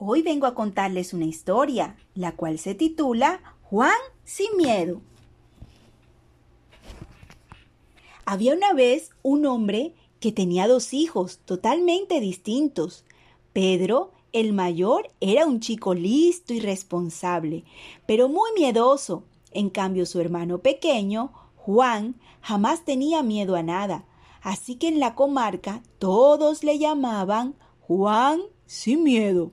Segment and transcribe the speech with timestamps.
[0.00, 5.00] Hoy vengo a contarles una historia, la cual se titula Juan sin miedo.
[8.24, 13.04] Había una vez un hombre que tenía dos hijos totalmente distintos.
[13.52, 17.64] Pedro, el mayor, era un chico listo y responsable,
[18.06, 19.24] pero muy miedoso.
[19.50, 24.04] En cambio, su hermano pequeño, Juan, jamás tenía miedo a nada.
[24.42, 29.50] Así que en la comarca todos le llamaban Juan sin miedo.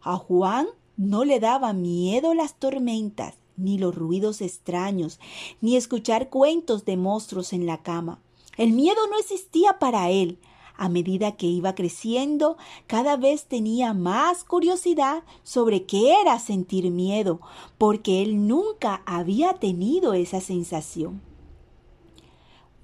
[0.00, 5.18] A Juan no le daba miedo las tormentas, ni los ruidos extraños,
[5.60, 8.20] ni escuchar cuentos de monstruos en la cama.
[8.56, 10.38] El miedo no existía para él.
[10.76, 12.56] A medida que iba creciendo,
[12.86, 17.40] cada vez tenía más curiosidad sobre qué era sentir miedo,
[17.78, 21.20] porque él nunca había tenido esa sensación.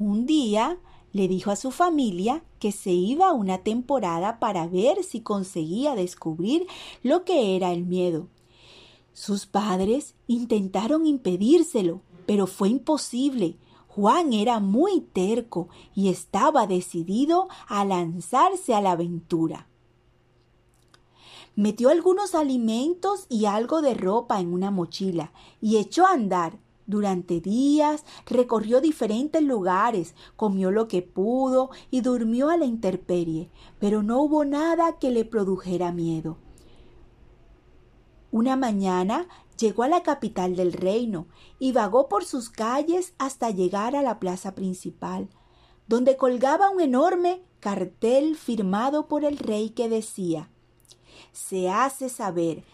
[0.00, 0.78] Un día
[1.14, 6.66] le dijo a su familia que se iba una temporada para ver si conseguía descubrir
[7.04, 8.28] lo que era el miedo.
[9.12, 13.56] Sus padres intentaron impedírselo, pero fue imposible.
[13.86, 19.68] Juan era muy terco y estaba decidido a lanzarse a la aventura.
[21.54, 26.58] Metió algunos alimentos y algo de ropa en una mochila y echó a andar.
[26.86, 34.02] Durante días recorrió diferentes lugares, comió lo que pudo y durmió a la intemperie, pero
[34.02, 36.36] no hubo nada que le produjera miedo.
[38.30, 41.26] Una mañana llegó a la capital del reino
[41.58, 45.28] y vagó por sus calles hasta llegar a la plaza principal,
[45.86, 50.50] donde colgaba un enorme cartel firmado por el rey que decía
[51.32, 52.64] Se hace saber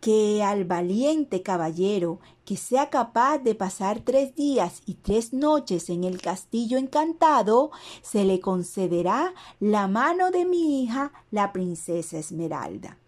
[0.00, 6.04] que al valiente caballero que sea capaz de pasar tres días y tres noches en
[6.04, 7.70] el castillo encantado,
[8.02, 12.98] se le concederá la mano de mi hija, la princesa Esmeralda.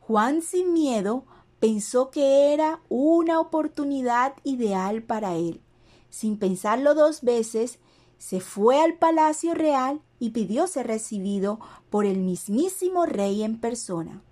[0.00, 1.24] Juan sin miedo
[1.60, 5.60] pensó que era una oportunidad ideal para él.
[6.08, 7.78] Sin pensarlo dos veces,
[8.18, 14.22] se fue al palacio real y pidió ser recibido por el mismísimo rey en persona.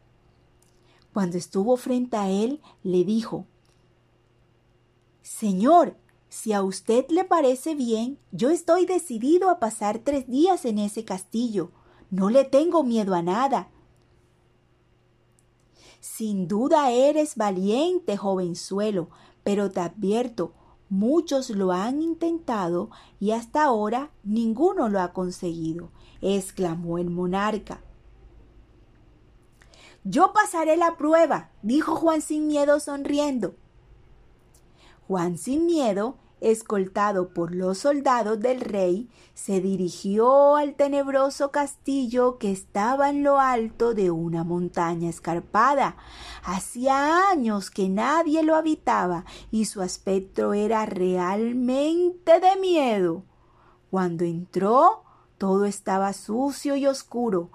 [1.19, 3.45] Cuando estuvo frente a él, le dijo,
[5.21, 5.97] Señor,
[6.29, 11.05] si a usted le parece bien, yo estoy decidido a pasar tres días en ese
[11.05, 11.73] castillo.
[12.13, 13.69] No le tengo miedo a nada.
[15.99, 19.11] Sin duda eres valiente, jovenzuelo,
[19.43, 20.53] pero te advierto,
[20.89, 25.91] muchos lo han intentado y hasta ahora ninguno lo ha conseguido,
[26.21, 27.83] exclamó el monarca.
[30.11, 33.55] Yo pasaré la prueba, dijo Juan sin miedo sonriendo.
[35.07, 42.51] Juan sin miedo escoltado por los soldados del rey, se dirigió al tenebroso castillo que
[42.51, 45.99] estaba en lo alto de una montaña escarpada.
[46.43, 53.25] Hacía años que nadie lo habitaba y su aspecto era realmente de miedo.
[53.91, 55.03] Cuando entró,
[55.37, 57.51] todo estaba sucio y oscuro.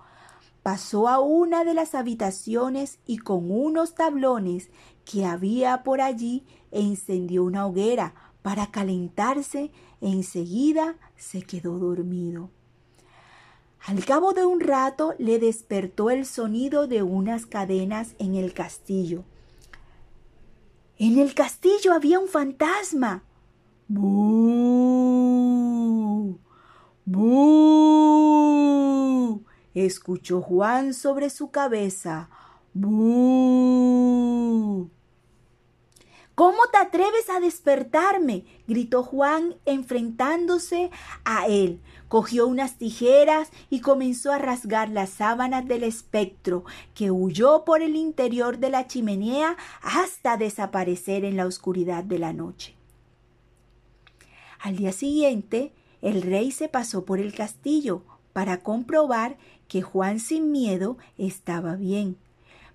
[0.64, 4.70] Pasó a una de las habitaciones y con unos tablones
[5.04, 12.50] que había por allí encendió una hoguera para calentarse enseguida se quedó dormido.
[13.86, 19.26] Al cabo de un rato le despertó el sonido de unas cadenas en el castillo.
[20.98, 23.24] En el castillo había un fantasma.
[23.90, 24.54] ¡Bú!
[29.74, 32.30] Escuchó Juan sobre su cabeza.
[32.74, 34.04] ¡Bú!
[36.36, 38.46] ¿Cómo te atreves a despertarme?
[38.68, 40.90] gritó Juan enfrentándose
[41.26, 41.80] a él.
[42.08, 46.64] Cogió unas tijeras y comenzó a rasgar las sábanas del espectro,
[46.96, 52.34] que huyó por el interior de la chimenea hasta desaparecer en la oscuridad de la
[52.34, 52.76] noche.
[54.60, 58.02] Al día siguiente, el rey se pasó por el castillo
[58.34, 59.38] para comprobar
[59.74, 62.16] que Juan sin miedo estaba bien.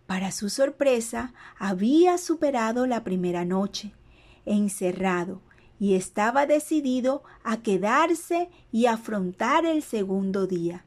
[0.06, 3.92] Para su sorpresa, había superado la primera noche,
[4.46, 5.40] encerrado,
[5.78, 10.84] y estaba decidido a quedarse y afrontar el segundo día.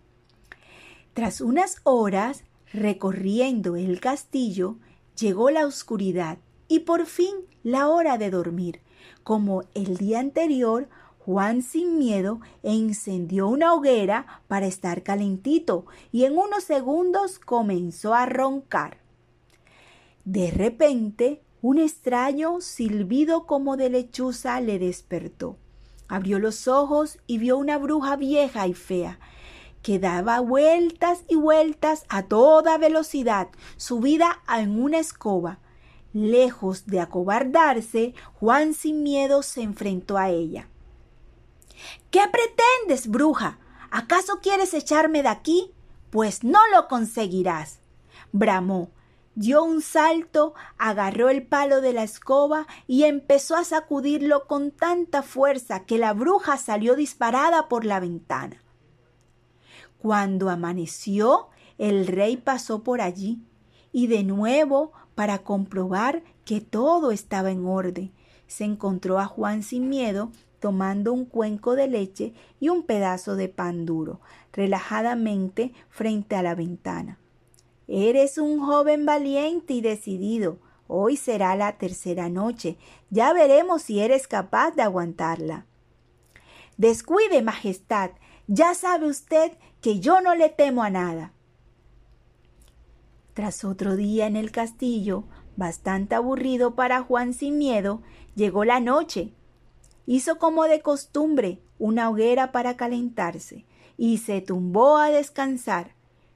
[1.14, 2.44] Tras unas horas
[2.74, 4.76] recorriendo el castillo,
[5.18, 8.82] llegó la oscuridad y por fin la hora de dormir.
[9.24, 10.90] Como el día anterior,
[11.26, 18.26] Juan sin miedo encendió una hoguera para estar calentito y en unos segundos comenzó a
[18.26, 18.98] roncar.
[20.26, 25.58] De repente, un extraño silbido como de lechuza le despertó.
[26.08, 29.20] Abrió los ojos y vio una bruja vieja y fea,
[29.84, 35.60] que daba vueltas y vueltas a toda velocidad, subida en una escoba.
[36.14, 40.68] Lejos de acobardarse, Juan sin miedo se enfrentó a ella.
[42.10, 43.60] ¿Qué pretendes, bruja?
[43.90, 45.72] ¿Acaso quieres echarme de aquí?
[46.10, 47.80] Pues no lo conseguirás.
[48.32, 48.92] Bramó,
[49.36, 55.24] dio un salto, agarró el palo de la escoba y empezó a sacudirlo con tanta
[55.24, 58.62] fuerza que la bruja salió disparada por la ventana.
[59.98, 63.42] Cuando amaneció, el rey pasó por allí
[63.92, 68.14] y de nuevo, para comprobar que todo estaba en orden,
[68.48, 70.32] se encontró a Juan sin miedo
[70.62, 74.22] tomando un cuenco de leche y un pedazo de pan duro,
[74.54, 77.18] relajadamente frente a la ventana.
[77.90, 80.60] Eres un joven valiente y decidido.
[80.88, 82.78] Hoy será la tercera noche.
[83.10, 85.66] Ya veremos si eres capaz de aguantarla.
[86.78, 88.12] Descuide, Majestad.
[88.48, 91.34] Ya sabe usted que yo no le temo a nada.
[93.34, 95.24] Tras otro día en el castillo,
[95.56, 98.02] bastante aburrido para Juan sin miedo,
[98.36, 99.34] llegó la noche.
[100.06, 103.66] Hizo como de costumbre una hoguera para calentarse
[103.98, 105.96] y se tumbó a descansar.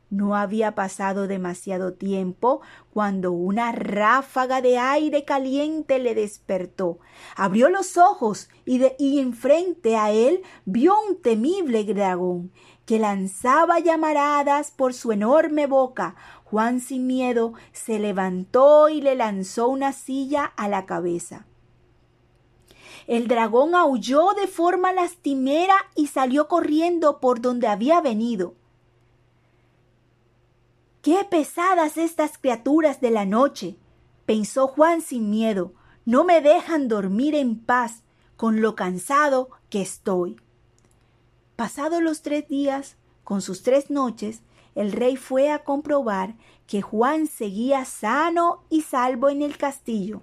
[0.10, 2.62] No había pasado demasiado tiempo
[2.94, 7.00] cuando una ráfaga de aire caliente le despertó.
[7.36, 12.52] Abrió los ojos y, de, y enfrente a él vio un temible dragón
[12.86, 16.16] que lanzaba llamaradas por su enorme boca.
[16.44, 21.48] Juan sin miedo se levantó y le lanzó una silla a la cabeza.
[23.08, 28.56] El dragón aulló de forma lastimera y salió corriendo por donde había venido.
[31.02, 33.78] Qué pesadas estas criaturas de la noche,
[34.26, 35.74] pensó Juan sin miedo,
[36.04, 38.02] no me dejan dormir en paz
[38.38, 40.38] con lo cansado que estoy.
[41.56, 44.42] Pasados los tres días, con sus tres noches,
[44.74, 46.36] el rey fue a comprobar
[46.68, 50.22] que Juan seguía sano y salvo en el castillo.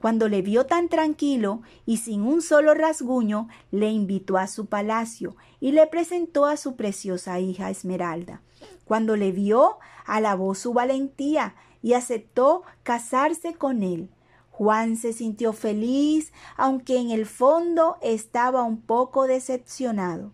[0.00, 5.36] Cuando le vio tan tranquilo y sin un solo rasguño, le invitó a su palacio
[5.60, 8.42] y le presentó a su preciosa hija Esmeralda.
[8.84, 14.10] Cuando le vio, alabó su valentía y aceptó casarse con él.
[14.50, 20.32] Juan se sintió feliz, aunque en el fondo estaba un poco decepcionado.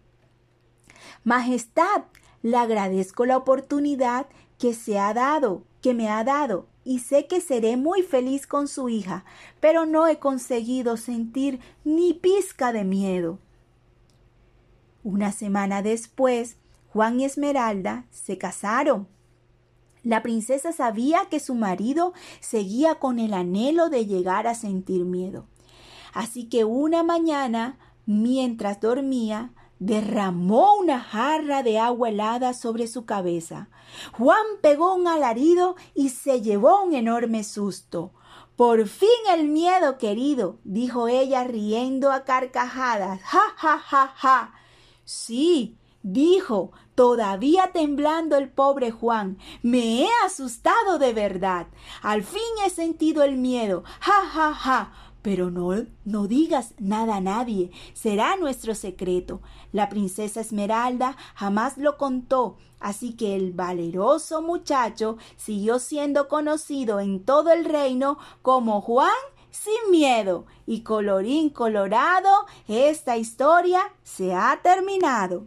[1.25, 2.05] Majestad,
[2.43, 4.27] le agradezco la oportunidad
[4.59, 8.69] que se ha dado, que me ha dado, y sé que seré muy feliz con
[8.69, 9.25] su hija,
[9.61, 13.39] pero no he conseguido sentir ni pizca de miedo.
[15.03, 16.57] Una semana después,
[16.93, 19.09] Juan y Esmeralda se casaron.
[20.03, 25.47] La princesa sabía que su marido seguía con el anhelo de llegar a sentir miedo.
[26.13, 33.69] Así que una mañana, mientras dormía, derramó una jarra de agua helada sobre su cabeza.
[34.13, 38.13] Juan pegó un alarido y se llevó un enorme susto.
[38.55, 43.21] Por fin el miedo, querido, dijo ella riendo a carcajadas.
[43.23, 44.55] Ja, ja, ja, ja.
[45.05, 49.39] Sí, dijo, todavía temblando el pobre Juan.
[49.63, 51.69] Me he asustado de verdad.
[52.03, 53.83] Al fin he sentido el miedo.
[54.01, 54.93] Ja, ja, ja.
[55.23, 55.71] Pero no,
[56.05, 59.41] no digas nada a nadie, será nuestro secreto.
[59.73, 67.25] La princesa Esmeralda jamás lo contó, así que el valeroso muchacho siguió siendo conocido en
[67.25, 69.11] todo el reino como Juan
[69.51, 70.47] sin miedo.
[70.67, 75.45] Y colorín colorado, esta historia se ha terminado.